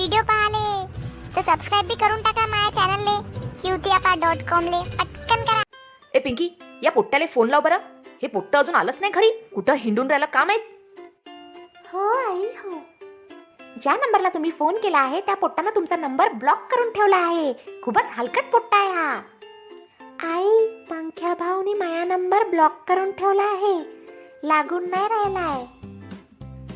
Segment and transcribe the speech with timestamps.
[0.00, 0.86] Video पाहाले.
[1.36, 3.16] तर subscribe बी करून टाका माझ्या चॅनलले
[3.62, 5.62] क्यूतियापा डॉट कॉमले पटकन करा.
[6.14, 6.48] ए पिंकी
[6.82, 7.78] या पोट्ट्याला फोन लाव बरं.
[8.22, 9.30] हे पोट्ट अजून आलंच नाही घरी.
[9.54, 12.78] कुठं हिंडून राहिलं का माहीत हो आई हो.
[13.82, 17.52] ज्या नंबरला तुम्ही फोन केला आहे त्या पोट्टानं तुमचा नंबर ब्लॉक करून ठेवला आहे.
[17.82, 19.20] खूपच हलकट पोट्टा आहे हा.
[20.36, 23.78] आई पंख्या भाऊनी माया नंबर ब्लॉक करून ठेवला आहे.
[24.44, 25.64] लागून नाही राहिलाय.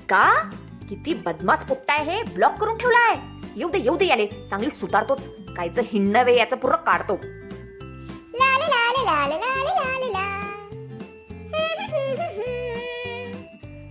[0.09, 0.51] का?
[0.89, 2.23] किती बदमाश पोट्टा आहे हे?
[2.23, 3.17] ब्लॉक करून ठेवलाय.
[3.57, 4.27] येऊ दे येऊ दे याले.
[4.27, 5.31] चांगली सुतारतोच.
[5.57, 7.15] कायचं हिंडणं वे याचं पूर्ण काढतो.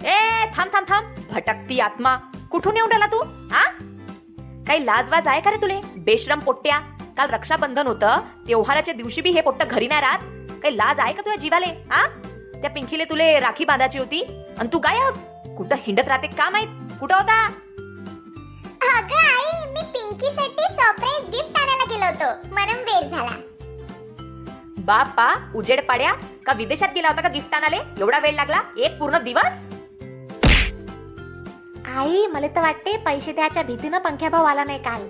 [0.07, 1.15] ए थांब थांब थांब.
[1.31, 2.17] भटकती आत्मा.
[2.51, 3.17] कुठून येऊन राहिला तू?
[3.27, 3.69] हा?
[4.67, 5.79] काही लाज वाज आहे का रे तुले?
[5.97, 6.79] बेश्रम पोट्ट्या.
[7.17, 8.17] काल रक्षाबंधन होतं.
[8.47, 10.19] तेव्हाराच्या दिवशी बी हे पोट्ट घरी नाही राहत.
[10.63, 11.65] काही लाज आहे का तुझ्या जीवाले?
[11.65, 12.07] हा?
[12.61, 14.23] त्या पिंकीले तुले राखी बांधायची होती.
[14.57, 15.13] आणि तू गायब.
[15.57, 16.67] कुठं हिंडत राहते का माहीत?
[16.99, 17.45] कुठं होता
[18.97, 22.53] अगं आई मी पिंकीसाठी सरप्राईज गिफ्ट आणायला गेलो होतो.
[22.53, 23.35] म्हणून वेळ झाला.
[24.85, 26.13] बापा उजेड पाड्या
[26.45, 28.61] का विदेशात गेला होता का गिफ्ट आणाले एवढा वेळ लागला?
[28.77, 29.65] एक पूर्ण दिवस?
[31.97, 35.07] आई मला तर वाटते पैसे द्याच्या भीतीनं पंख्या भाऊ आला नाही काल.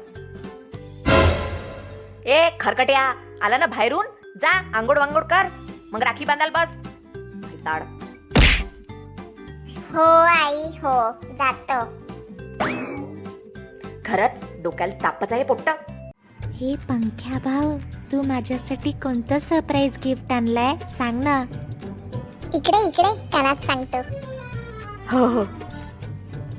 [2.26, 3.02] ए खरकट्या
[3.42, 4.06] आला ना बाहेरून?
[4.42, 5.48] जा आंघोळ वांगोळ कर.
[5.92, 6.72] मग राखी बांधायला बस.
[7.16, 7.82] भैताड.
[9.94, 10.94] हो आई हो
[11.34, 11.84] जातो.
[14.06, 15.70] खरंच डोक्याला तापच आहे पोट्ट.
[16.56, 17.78] हे पंख्या भाऊ
[18.12, 20.76] तू माझ्यासाठी कोणतं सरप्राईज गिफ्ट आणलंय?
[20.98, 21.44] सांग ना.
[22.54, 24.02] इकडे इकडे कानात सांगतो.
[25.12, 25.44] हो हो.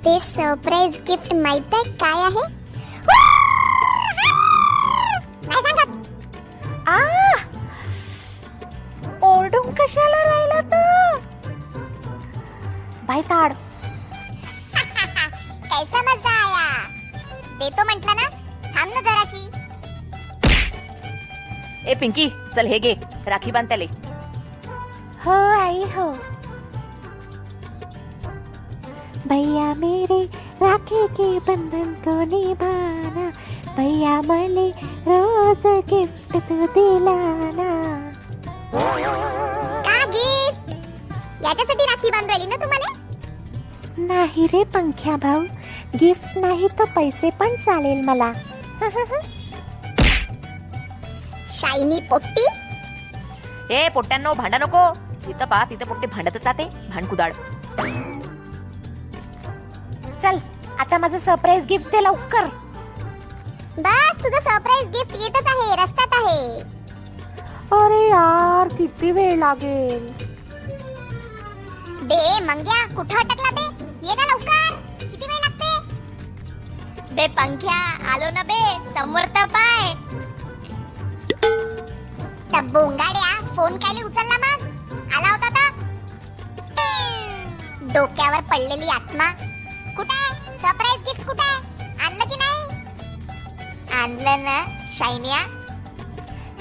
[0.05, 1.93] ते सरप्राईज गिफ्ट माहीत आहे?
[1.93, 2.64] काय आहे?
[21.95, 22.92] ए पिंकी चल हे घे.
[23.28, 23.86] राखी बांध त्याले
[25.24, 26.07] हो आई हो.
[29.29, 30.23] भैया मेरे
[30.63, 33.30] राखे के बंधन को निभाना
[33.77, 34.69] भैया मले
[35.08, 37.70] रोज गिफ्ट तू दिलाना।
[39.86, 40.70] का गिफ्ट?
[41.45, 42.92] याच्यासाठी राखी बांधवली ना तुम्हाला?
[44.08, 45.42] नाही रे पंख्या भाऊ
[46.01, 48.33] गिफ्ट नाही तर पैसे पण चालेल मला.
[51.55, 52.47] Shiny potty?
[53.75, 54.83] ए पोट्ट्यांनो भांडा नको.
[55.27, 57.33] तिथं पा तिथं पोट्टे भांडतच राहते भांड कुदाड
[60.23, 60.39] चल
[60.81, 62.45] आता माझं सरप्राईज गिफ्ट दे लवकर.
[63.79, 66.41] बस तुझं सरप्राईज गिफ्ट येतच आहे रस्त्यात आहे.
[67.79, 70.07] अरे यार किती वेळ लागेल.
[72.03, 73.64] बे मंग्या कुठं अटकला बे
[74.07, 74.75] ये ना लवकर.
[75.01, 75.70] किती वेळ लागते?
[77.14, 77.79] बे पंख्या
[78.14, 78.61] आलो ना बे
[78.98, 79.25] समोर.
[87.95, 89.27] डोक्यावर पडलेली आत्मा
[89.97, 90.17] कुठे
[90.63, 91.49] सरप्राईज गिफ्ट कुठे
[92.05, 92.63] आणलं की नाही?
[94.01, 94.63] आणलं ना
[94.93, 95.39] शायनिया.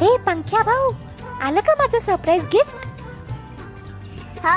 [0.02, 0.92] हे पंख्या भाऊ
[1.42, 2.86] आलं का माझं सरप्राईज गिफ्ट
[4.46, 4.56] हो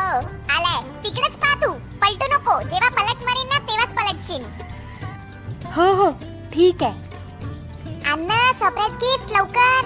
[0.57, 0.81] आलाय.
[1.05, 1.73] तिकडेच पा तू.
[2.03, 2.61] पलटू नको.
[2.63, 4.45] जेव्हा पलट मारीन ना तेव्हाच पलटशील.
[5.77, 6.11] हो हो
[6.53, 8.03] ठीक आहे.
[8.13, 9.81] अण्णा सरप्राईज गिफ्ट लवकर.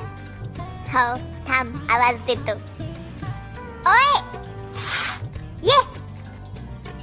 [0.94, 1.06] हो
[1.48, 1.76] थांब.
[1.90, 2.58] आवाज देतो.
[3.90, 4.19] ओय!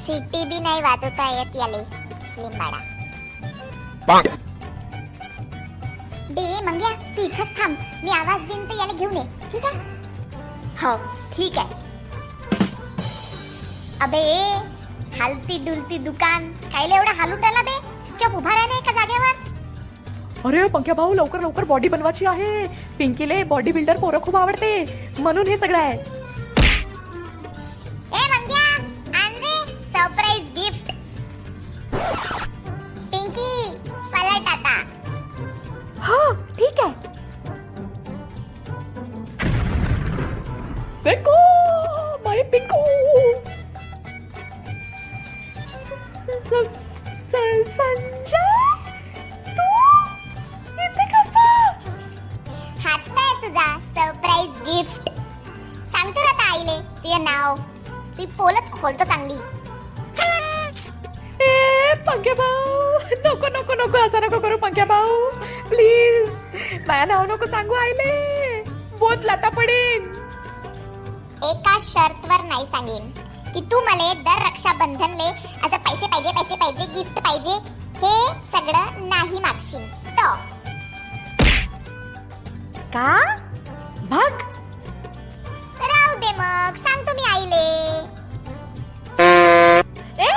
[0.07, 1.77] सिटी बी नाही वाजवता येत याले
[2.41, 2.77] लिंबाडा।
[6.35, 9.77] बे मंग्या तू इथंच थांब मी आवाज देईन तर याला घेऊन ये ठीक आहे
[10.81, 10.95] हो
[11.35, 11.85] ठीक आहे
[14.01, 14.21] अबे
[15.19, 17.77] हालती डुलती दुकान कायले एवढा हालून राहिला बे?
[18.07, 19.45] चुपचाप उभा राहा नाही का जागेवर।
[20.47, 22.67] अरे पंख्या भाऊ लवकर लवकर बॉडी बनवायची आहे.
[22.97, 24.69] पिंकीले बॉडी बिल्डर पोरं खूप आवडते.
[25.19, 25.97] म्हणून हे सगळं आहे.
[41.07, 41.35] पिंकू
[42.23, 42.77] बाई पिंकू
[47.31, 48.43] संजय
[49.57, 49.67] तू
[50.85, 51.45] इथे कसं
[52.85, 53.67] हाच काय तुझा
[53.97, 55.09] सरप्राईज गिफ्ट
[55.95, 57.55] सांगतो ना आता आईले तुझं नाव
[58.17, 59.37] ती पोलच खोलतो चांगली
[61.45, 65.29] ए पंख्या भाऊ नको नको नको असं नको करू पंख्या भाऊ
[65.69, 66.29] प्लीज
[66.87, 68.46] माझ्या नाव नको सांगू आईले.
[71.87, 73.09] शर्तवर नाही सांगेन.
[73.53, 75.27] की तू मला दर रक्षाबंधनले
[75.65, 77.53] असं पैसे पाहिजे पैसे पाहिजे गिफ्ट पाहिजे
[78.01, 78.15] हे
[78.53, 79.87] सगळं नाही मागशील.
[80.19, 80.27] तो.
[82.93, 83.09] का?
[84.09, 84.41] भाग
[85.81, 86.77] राहू दे मग.
[86.87, 87.65] सांगतो मी आईले.
[90.23, 90.29] ए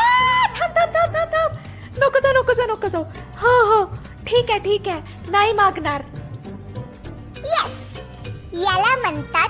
[0.57, 1.57] थांब थांब थांब थांब थांब.
[2.03, 3.05] नको जाऊ नको जाऊ नको जाऊ.
[3.43, 3.85] हो हो.
[4.27, 5.31] ठीक आहे ठीक आहे.
[5.31, 6.03] नाही मागणार.
[7.45, 7.79] येस
[8.63, 9.50] याला म्हणतात